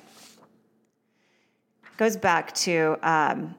goes 2.00 2.16
back 2.16 2.50
to 2.54 2.96
um, 3.02 3.54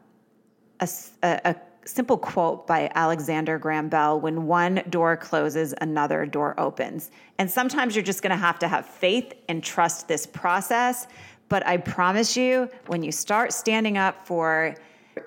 a, 0.79 0.89
a, 1.21 1.55
simple 1.85 2.17
quote 2.17 2.65
by 2.65 2.89
Alexander 2.95 3.59
Graham 3.59 3.87
Bell 3.87 4.19
when 4.19 4.47
one 4.47 4.81
door 4.89 5.15
closes, 5.15 5.75
another 5.81 6.25
door 6.25 6.59
opens. 6.59 7.11
And 7.37 7.49
sometimes 7.49 7.95
you're 7.95 8.03
just 8.03 8.23
going 8.23 8.31
to 8.31 8.37
have 8.37 8.57
to 8.59 8.67
have 8.67 8.87
faith 8.87 9.33
and 9.47 9.63
trust 9.63 10.07
this 10.07 10.25
process. 10.25 11.07
But 11.49 11.65
I 11.67 11.77
promise 11.77 12.35
you, 12.35 12.67
when 12.87 13.03
you 13.03 13.11
start 13.11 13.53
standing 13.53 13.97
up 13.97 14.25
for 14.25 14.75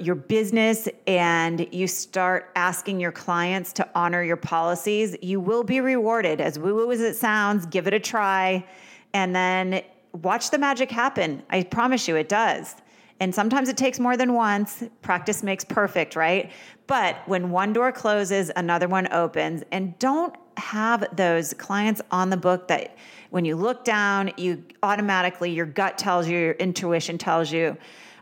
your 0.00 0.16
business 0.16 0.88
and 1.06 1.72
you 1.72 1.86
start 1.86 2.50
asking 2.56 2.98
your 2.98 3.12
clients 3.12 3.72
to 3.74 3.88
honor 3.94 4.24
your 4.24 4.36
policies, 4.36 5.16
you 5.22 5.38
will 5.38 5.62
be 5.62 5.80
rewarded. 5.80 6.40
As 6.40 6.58
woo 6.58 6.74
woo 6.74 6.90
as 6.90 7.00
it 7.00 7.14
sounds, 7.14 7.66
give 7.66 7.86
it 7.86 7.94
a 7.94 8.00
try 8.00 8.64
and 9.12 9.36
then 9.36 9.82
watch 10.12 10.50
the 10.50 10.58
magic 10.58 10.90
happen. 10.90 11.44
I 11.50 11.62
promise 11.62 12.08
you, 12.08 12.16
it 12.16 12.28
does. 12.28 12.74
And 13.20 13.34
sometimes 13.34 13.68
it 13.68 13.76
takes 13.76 14.00
more 14.00 14.16
than 14.16 14.34
once. 14.34 14.82
Practice 15.02 15.42
makes 15.42 15.64
perfect, 15.64 16.16
right? 16.16 16.50
But 16.86 17.16
when 17.26 17.50
one 17.50 17.72
door 17.72 17.92
closes, 17.92 18.50
another 18.54 18.88
one 18.88 19.10
opens. 19.12 19.62
And 19.70 19.98
don't 19.98 20.34
have 20.56 21.04
those 21.16 21.54
clients 21.54 22.02
on 22.10 22.30
the 22.30 22.36
book 22.36 22.68
that 22.68 22.96
when 23.30 23.44
you 23.44 23.56
look 23.56 23.84
down, 23.84 24.32
you 24.36 24.64
automatically, 24.82 25.52
your 25.52 25.66
gut 25.66 25.98
tells 25.98 26.28
you, 26.28 26.38
your 26.38 26.52
intuition 26.52 27.18
tells 27.18 27.50
you, 27.52 27.76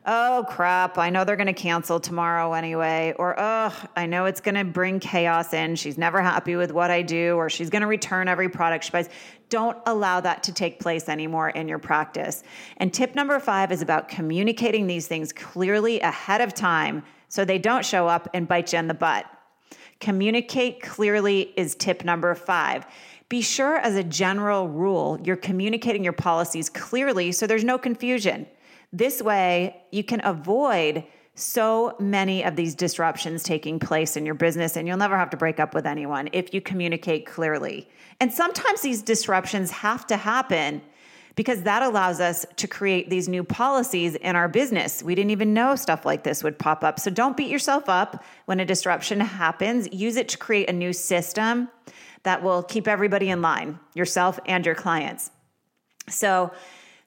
oh 0.05 0.45
crap, 0.49 0.99
I 0.99 1.11
know 1.11 1.25
they're 1.25 1.37
going 1.37 1.47
to 1.47 1.53
cancel 1.53 2.01
tomorrow 2.01 2.53
anyway. 2.55 3.15
Or, 3.19 3.35
oh, 3.39 3.75
I 3.97 4.07
know 4.07 4.25
it's 4.27 4.41
going 4.41 4.55
to 4.55 4.65
bring 4.65 5.01
chaos 5.01 5.53
in. 5.53 5.77
She's 5.77 5.99
never 5.99 6.21
happy 6.21 6.57
with 6.57 6.73
what 6.73 6.91
I 6.91 7.03
do, 7.03 7.35
or 7.37 7.49
she's 7.49 7.71
going 7.71 7.83
to 7.83 7.89
return 7.89 8.29
every 8.29 8.49
product 8.49 8.85
she 8.85 8.91
buys. 8.91 9.09
Don't 9.53 9.77
allow 9.85 10.19
that 10.19 10.43
to 10.45 10.53
take 10.55 10.81
place 10.81 11.11
anymore 11.11 11.51
in 11.51 11.69
your 11.69 11.79
practice. 11.79 12.43
And 12.79 12.91
tip 12.91 13.15
number 13.15 13.39
five 13.39 13.71
is 13.71 13.83
about 13.83 14.09
communicating 14.09 14.87
these 14.87 15.07
things 15.07 15.31
clearly 15.31 16.01
ahead 16.01 16.41
of 16.41 16.55
time 16.55 17.03
so 17.29 17.45
they 17.45 17.59
don't 17.59 17.85
show 17.85 18.09
up 18.09 18.31
and 18.33 18.49
bite 18.49 18.73
you 18.73 18.79
in 18.79 18.89
the 18.89 18.95
butt. 18.95 19.27
Communicate 20.01 20.81
clearly 20.81 21.53
is 21.59 21.75
tip 21.75 22.03
number 22.03 22.35
five. 22.35 22.87
Be 23.29 23.43
sure, 23.43 23.77
as 23.77 23.95
a 23.95 24.03
general 24.03 24.69
rule, 24.69 25.21
you're 25.23 25.37
communicating 25.37 26.03
your 26.03 26.15
policies 26.15 26.71
clearly 26.71 27.31
so 27.31 27.47
there's 27.47 27.63
no 27.63 27.77
confusion. 27.77 28.47
This 28.91 29.21
way, 29.21 29.83
you 29.91 30.03
can 30.03 30.25
avoid 30.25 31.05
so 31.35 31.97
many 31.99 32.45
of 32.45 32.57
these 32.57 32.75
disruptions 32.75 33.43
taking 33.43 33.79
place 33.79 34.17
in 34.17 34.27
your 34.27 34.35
business, 34.35 34.77
and 34.77 34.87
you'll 34.87 34.99
never 34.99 35.17
have 35.17 35.31
to 35.31 35.37
break 35.37 35.59
up 35.59 35.75
with 35.75 35.87
anyone 35.87 36.29
if 36.33 36.53
you 36.53 36.61
communicate 36.61 37.27
clearly. 37.27 37.89
And 38.21 38.33
sometimes 38.33 38.83
these 38.83 39.03
disruptions 39.03 39.71
have 39.71 40.07
to 40.09 40.17
happen 40.17 40.83
because 41.35 41.63
that 41.63 41.83
allows 41.83 42.21
us 42.21 42.45
to 42.57 42.69
create 42.69 43.09
these 43.09 43.29
new 43.29 43.43
policies 43.43 44.15
in 44.17 44.37
our 44.37 44.49
business. 44.49 45.03
We 45.03 45.15
didn't 45.15 45.31
even 45.31 45.55
know 45.55 45.77
stuff 45.77 46.05
like 46.05 46.25
this 46.25 46.45
would 46.45 46.59
pop 46.59 46.85
up. 46.85 47.01
So 47.01 47.11
don't 47.11 47.37
beat 47.37 47.49
yourself 47.49 47.89
up 47.89 48.23
when 48.45 48.61
a 48.61 48.65
disruption 48.65 49.21
happens. 49.21 49.89
Use 49.93 50.17
it 50.17 50.29
to 50.29 50.39
create 50.39 50.69
a 50.69 50.73
new 50.75 50.93
system 50.93 51.69
that 52.25 52.43
will 52.43 52.63
keep 52.63 52.87
everybody 52.87 53.31
in 53.31 53.41
line, 53.41 53.81
yourself 53.95 54.39
and 54.47 54.65
your 54.65 54.75
clients. 54.75 55.31
So, 56.09 56.53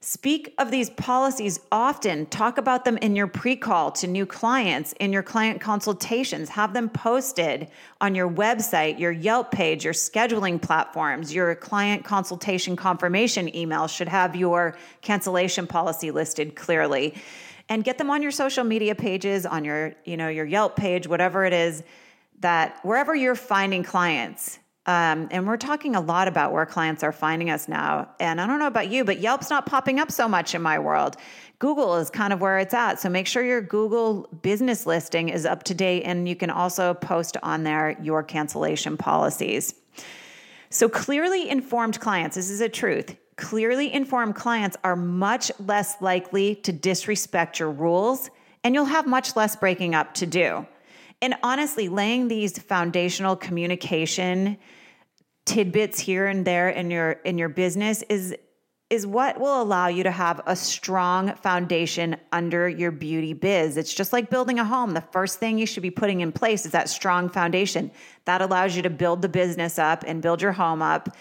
Speak 0.08 0.54
of 0.60 0.70
these 0.70 0.92
policies 0.92 1.60
often. 1.72 2.28
Talk 2.28 2.60
about 2.60 2.86
them 2.86 2.96
in 2.98 3.16
your 3.16 3.26
pre 3.26 3.56
call 3.56 3.92
to 3.94 4.06
new 4.06 4.28
clients, 4.28 4.94
in 5.00 5.12
your 5.12 5.24
client 5.24 5.60
consultations. 5.60 6.50
Have 6.50 6.76
them 6.76 6.90
posted 6.90 7.70
on 8.00 8.14
your 8.14 8.30
website, 8.30 9.00
your 9.00 9.12
Yelp 9.12 9.50
page, 9.50 9.84
your 9.84 9.96
scheduling 9.96 10.62
platforms. 10.62 11.34
Your 11.34 11.56
client 11.56 12.06
consultation 12.06 12.76
confirmation 12.76 13.56
email 13.56 13.88
should 13.88 14.08
have 14.08 14.36
your 14.36 14.78
cancellation 15.02 15.66
policy 15.66 16.12
listed 16.12 16.56
clearly. 16.56 17.16
And 17.68 17.84
get 17.84 17.98
them 17.98 18.12
on 18.12 18.22
your 18.22 18.30
social 18.30 18.64
media 18.64 18.94
pages, 18.94 19.44
on 19.44 19.66
your, 19.66 19.96
you 20.06 20.18
know, 20.18 20.28
your 20.28 20.46
Yelp 20.46 20.76
page, 20.76 21.08
whatever 21.08 21.46
it 21.46 21.54
is 21.54 21.82
that 22.42 22.78
wherever 22.84 23.16
you're 23.16 23.34
finding 23.34 23.82
clients, 23.82 24.60
um, 24.88 25.28
and 25.32 25.48
we're 25.48 25.58
talking 25.58 25.96
a 25.96 26.02
lot 26.02 26.28
about 26.28 26.52
where 26.52 26.66
clients 26.66 27.04
are 27.04 27.12
finding 27.12 27.50
us 27.50 27.68
now. 27.68 28.10
And 28.20 28.40
I 28.40 28.46
don't 28.46 28.60
know 28.60 28.68
about 28.68 28.90
you, 28.90 29.04
but 29.04 29.20
Yelp's 29.20 29.50
not 29.50 29.66
popping 29.66 30.00
up 30.00 30.12
so 30.12 30.28
much 30.28 30.54
in 30.54 30.62
my 30.62 30.78
world. 30.78 31.18
Google 31.58 31.96
is 31.96 32.12
kind 32.12 32.32
of 32.32 32.40
where 32.40 32.60
it's 32.60 32.74
at. 32.74 33.00
So 33.00 33.10
make 33.10 33.26
sure 33.26 33.44
your 33.44 33.62
Google 33.62 34.30
business 34.44 34.86
listing 34.86 35.30
is 35.30 35.46
up 35.46 35.64
to 35.64 35.74
date 35.74 36.04
and 36.04 36.30
you 36.30 36.36
can 36.36 36.52
also 36.52 36.94
post 36.94 37.36
on 37.42 37.64
there 37.64 37.98
your 38.02 38.22
cancellation 38.22 38.96
policies. 38.96 39.74
So 40.70 40.88
clearly 40.88 41.50
informed 41.50 42.00
clients, 42.00 42.36
this 42.36 42.52
is 42.52 42.62
a 42.62 42.70
truth. 42.70 43.16
Clearly 43.38 43.92
informed 43.92 44.36
clients 44.36 44.78
are 44.84 44.96
much 44.96 45.52
less 45.60 46.00
likely 46.00 46.56
to 46.58 46.72
disrespect 46.72 47.60
your 47.60 47.72
rules 47.72 48.30
and 48.64 48.76
you'll 48.76 48.86
have 48.86 49.08
much 49.08 49.36
less 49.36 49.56
breaking 49.56 49.96
up 49.96 50.14
to 50.16 50.26
do. 50.28 50.66
And 51.26 51.34
honestly, 51.42 51.90
laying 51.90 52.28
these 52.28 52.60
foundational 52.60 53.36
communication 53.36 54.60
tidbits 55.46 55.98
here 55.98 56.28
and 56.28 56.46
there 56.46 56.70
in 56.70 56.92
your 56.92 57.14
in 57.14 57.40
your 57.40 57.50
business 57.50 58.04
is 58.10 58.36
is 58.92 59.08
what 59.08 59.40
will 59.40 59.60
allow 59.60 59.88
you 59.88 60.04
to 60.04 60.12
have 60.12 60.40
a 60.46 60.56
strong 60.56 61.34
foundation 61.38 62.16
under 62.32 62.70
your 62.70 62.92
beauty 62.92 63.34
biz. 63.34 63.76
It's 63.76 63.92
just 63.92 64.14
like 64.14 64.30
building 64.30 64.60
a 64.60 64.66
home. 64.66 64.94
The 64.94 65.02
first 65.02 65.40
thing 65.40 65.58
you 65.58 65.66
should 65.66 65.82
be 65.82 65.90
putting 65.90 66.22
in 66.22 66.32
place 66.32 66.64
is 66.64 66.74
that 66.74 66.90
strong 66.90 67.28
foundation 67.30 67.90
that 68.26 68.44
allows 68.44 68.76
you 68.76 68.84
to 68.84 68.92
build 68.92 69.24
the 69.24 69.30
business 69.30 69.80
up 69.80 70.04
and 70.06 70.22
build 70.22 70.44
your 70.44 70.52
home 70.52 70.84
up. 70.84 71.18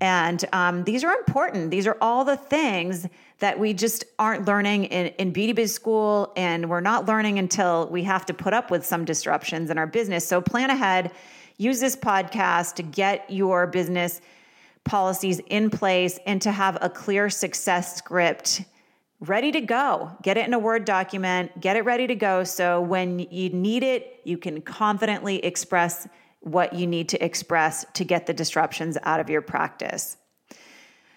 And 0.00 0.44
um, 0.52 0.82
these 0.82 1.04
are 1.04 1.12
important. 1.12 1.70
These 1.70 1.86
are 1.86 1.96
all 2.00 2.24
the 2.24 2.36
things 2.36 3.06
that 3.38 3.58
we 3.58 3.74
just 3.74 4.04
aren't 4.18 4.46
learning 4.46 4.84
in, 4.84 5.06
in 5.18 5.54
biz 5.54 5.74
school, 5.74 6.32
and 6.36 6.70
we're 6.70 6.80
not 6.80 7.06
learning 7.06 7.38
until 7.38 7.88
we 7.88 8.04
have 8.04 8.24
to 8.26 8.34
put 8.34 8.54
up 8.54 8.70
with 8.70 8.84
some 8.86 9.04
disruptions 9.04 9.70
in 9.70 9.78
our 9.78 9.86
business. 9.86 10.26
So 10.26 10.40
plan 10.40 10.70
ahead 10.70 11.10
use 11.56 11.80
this 11.80 11.96
podcast 11.96 12.74
to 12.74 12.82
get 12.82 13.30
your 13.30 13.66
business 13.66 14.20
policies 14.84 15.40
in 15.46 15.70
place 15.70 16.18
and 16.26 16.42
to 16.42 16.52
have 16.52 16.78
a 16.80 16.90
clear 16.90 17.30
success 17.30 17.96
script 17.96 18.64
ready 19.20 19.52
to 19.52 19.60
go. 19.60 20.10
Get 20.22 20.36
it 20.36 20.46
in 20.46 20.52
a 20.52 20.58
Word 20.58 20.84
document, 20.84 21.60
get 21.60 21.76
it 21.76 21.82
ready 21.82 22.06
to 22.06 22.14
go. 22.14 22.44
So 22.44 22.80
when 22.80 23.18
you 23.18 23.50
need 23.50 23.82
it, 23.82 24.20
you 24.24 24.36
can 24.36 24.60
confidently 24.60 25.44
express 25.44 26.06
what 26.40 26.74
you 26.74 26.86
need 26.86 27.08
to 27.08 27.24
express 27.24 27.86
to 27.94 28.04
get 28.04 28.26
the 28.26 28.34
disruptions 28.34 28.98
out 29.04 29.20
of 29.20 29.30
your 29.30 29.40
practice. 29.40 30.18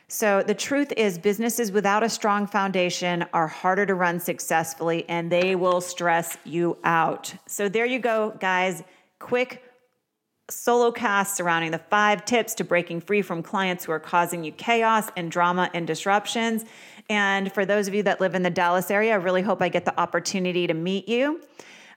So, 0.09 0.41
the 0.41 0.55
truth 0.55 0.93
is, 0.95 1.17
businesses 1.17 1.69
without 1.69 2.01
a 2.01 2.07
strong 2.07 2.47
foundation 2.47 3.25
are 3.33 3.47
harder 3.47 3.85
to 3.85 3.93
run 3.93 4.21
successfully 4.21 5.03
and 5.09 5.29
they 5.29 5.55
will 5.55 5.81
stress 5.81 6.37
you 6.45 6.77
out. 6.85 7.33
So, 7.45 7.67
there 7.67 7.85
you 7.85 7.99
go, 7.99 8.33
guys. 8.39 8.83
Quick 9.19 9.63
solo 10.49 10.91
cast 10.91 11.35
surrounding 11.35 11.71
the 11.71 11.77
five 11.77 12.23
tips 12.23 12.53
to 12.53 12.63
breaking 12.63 13.01
free 13.01 13.21
from 13.21 13.43
clients 13.43 13.83
who 13.83 13.91
are 13.91 13.99
causing 13.99 14.45
you 14.45 14.51
chaos 14.53 15.09
and 15.17 15.29
drama 15.29 15.69
and 15.73 15.85
disruptions. 15.85 16.63
And 17.09 17.51
for 17.51 17.65
those 17.65 17.89
of 17.89 17.93
you 17.93 18.03
that 18.03 18.21
live 18.21 18.33
in 18.33 18.43
the 18.43 18.49
Dallas 18.49 18.89
area, 18.89 19.11
I 19.11 19.15
really 19.15 19.41
hope 19.41 19.61
I 19.61 19.67
get 19.67 19.83
the 19.83 19.99
opportunity 19.99 20.67
to 20.67 20.73
meet 20.73 21.09
you. 21.09 21.41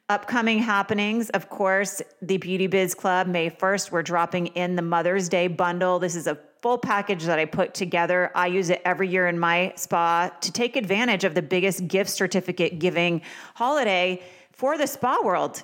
Upcoming 0.08 0.58
happenings, 0.58 1.30
of 1.30 1.48
course, 1.48 2.02
the 2.20 2.38
Beauty 2.38 2.66
Biz 2.66 2.94
Club, 2.94 3.28
May 3.28 3.50
1st, 3.50 3.92
we're 3.92 4.02
dropping 4.02 4.48
in 4.48 4.74
the 4.74 4.82
Mother's 4.82 5.28
Day 5.28 5.46
bundle. 5.46 6.00
This 6.00 6.16
is 6.16 6.26
a 6.26 6.36
full 6.62 6.78
package 6.78 7.24
that 7.24 7.38
I 7.38 7.46
put 7.46 7.74
together. 7.74 8.30
I 8.34 8.48
use 8.48 8.70
it 8.70 8.82
every 8.84 9.08
year 9.08 9.28
in 9.28 9.38
my 9.38 9.72
spa 9.76 10.30
to 10.40 10.52
take 10.52 10.76
advantage 10.76 11.24
of 11.24 11.34
the 11.34 11.42
biggest 11.42 11.88
gift 11.88 12.10
certificate 12.10 12.78
giving 12.78 13.22
holiday 13.54 14.22
for 14.52 14.76
the 14.76 14.86
spa 14.86 15.18
world. 15.22 15.62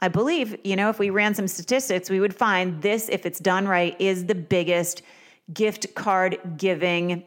I 0.00 0.08
believe, 0.08 0.56
you 0.62 0.76
know, 0.76 0.90
if 0.90 1.00
we 1.00 1.10
ran 1.10 1.34
some 1.34 1.48
statistics, 1.48 2.08
we 2.08 2.20
would 2.20 2.34
find 2.34 2.80
this, 2.80 3.08
if 3.08 3.26
it's 3.26 3.40
done 3.40 3.66
right, 3.66 4.00
is 4.00 4.26
the 4.26 4.34
biggest 4.34 5.02
gift 5.52 5.92
card 5.96 6.38
giving 6.56 7.24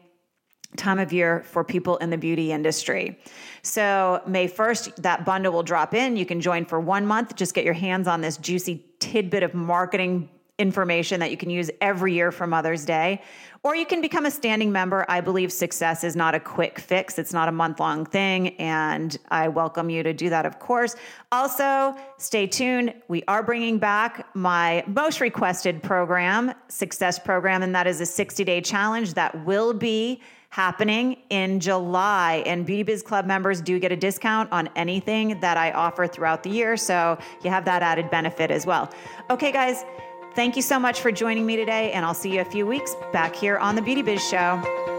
time 0.76 0.98
of 0.98 1.12
year 1.12 1.42
for 1.42 1.64
people 1.64 1.98
in 1.98 2.08
the 2.08 2.16
beauty 2.16 2.50
industry. 2.50 3.18
So, 3.60 4.22
May 4.26 4.48
1st, 4.48 4.96
that 5.02 5.26
bundle 5.26 5.52
will 5.52 5.62
drop 5.62 5.92
in. 5.92 6.16
You 6.16 6.24
can 6.24 6.40
join 6.40 6.64
for 6.64 6.80
one 6.80 7.06
month, 7.06 7.36
just 7.36 7.52
get 7.52 7.66
your 7.66 7.74
hands 7.74 8.08
on 8.08 8.22
this 8.22 8.38
juicy 8.38 8.86
tidbit 9.00 9.42
of 9.42 9.52
marketing 9.52 10.30
information 10.58 11.20
that 11.20 11.30
you 11.30 11.36
can 11.36 11.50
use 11.50 11.70
every 11.80 12.14
year 12.14 12.30
for 12.30 12.46
Mother's 12.46 12.84
Day. 12.84 13.22
Or 13.64 13.76
you 13.76 13.86
can 13.86 14.00
become 14.00 14.26
a 14.26 14.30
standing 14.30 14.72
member. 14.72 15.06
I 15.08 15.20
believe 15.20 15.52
success 15.52 16.02
is 16.02 16.16
not 16.16 16.34
a 16.34 16.40
quick 16.40 16.78
fix, 16.78 17.18
it's 17.18 17.32
not 17.32 17.48
a 17.48 17.52
month 17.52 17.78
long 17.78 18.04
thing. 18.04 18.56
And 18.56 19.16
I 19.30 19.48
welcome 19.48 19.88
you 19.88 20.02
to 20.02 20.12
do 20.12 20.30
that, 20.30 20.46
of 20.46 20.58
course. 20.58 20.96
Also, 21.30 21.96
stay 22.18 22.46
tuned. 22.46 22.92
We 23.08 23.22
are 23.28 23.42
bringing 23.42 23.78
back 23.78 24.26
my 24.34 24.84
most 24.86 25.20
requested 25.20 25.82
program, 25.82 26.52
Success 26.68 27.18
Program, 27.18 27.62
and 27.62 27.74
that 27.74 27.86
is 27.86 28.00
a 28.00 28.06
60 28.06 28.44
day 28.44 28.60
challenge 28.60 29.14
that 29.14 29.44
will 29.44 29.72
be 29.72 30.20
happening 30.52 31.16
in 31.30 31.60
July. 31.60 32.42
And 32.44 32.66
Beauty 32.66 32.82
Biz 32.82 33.02
Club 33.02 33.26
members 33.26 33.62
do 33.62 33.78
get 33.78 33.90
a 33.90 33.96
discount 33.96 34.52
on 34.52 34.68
anything 34.76 35.40
that 35.40 35.56
I 35.56 35.70
offer 35.70 36.06
throughout 36.06 36.42
the 36.42 36.50
year. 36.50 36.76
So 36.76 37.16
you 37.42 37.48
have 37.48 37.64
that 37.64 37.82
added 37.82 38.10
benefit 38.10 38.50
as 38.50 38.66
well. 38.66 38.92
Okay, 39.30 39.50
guys. 39.50 39.84
Thank 40.34 40.56
you 40.56 40.62
so 40.62 40.78
much 40.78 41.00
for 41.00 41.12
joining 41.12 41.44
me 41.44 41.56
today, 41.56 41.92
and 41.92 42.06
I'll 42.06 42.14
see 42.14 42.34
you 42.34 42.40
a 42.40 42.44
few 42.44 42.66
weeks 42.66 42.94
back 43.12 43.36
here 43.36 43.58
on 43.58 43.76
the 43.76 43.82
Beauty 43.82 44.00
Biz 44.00 44.26
Show. 44.26 44.91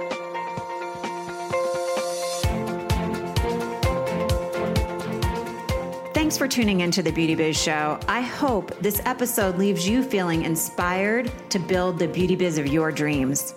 Thanks 6.33 6.39
for 6.39 6.47
tuning 6.47 6.81
into 6.81 7.03
the 7.03 7.11
Beauty 7.11 7.35
Biz 7.35 7.61
Show. 7.61 7.99
I 8.07 8.21
hope 8.21 8.75
this 8.79 8.99
episode 9.05 9.59
leaves 9.59 9.87
you 9.87 10.01
feeling 10.01 10.45
inspired 10.45 11.31
to 11.51 11.59
build 11.59 11.99
the 11.99 12.07
beauty 12.07 12.35
biz 12.35 12.57
of 12.57 12.65
your 12.65 12.91
dreams. 12.91 13.53